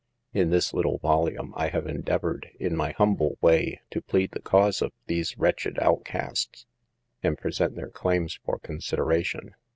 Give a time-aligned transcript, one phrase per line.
[0.33, 4.81] In this little volume, I have endeavored, in my humble way, to plead the cause
[4.81, 6.65] of these wretched outcasts,
[7.21, 9.53] and present their claims for consideration.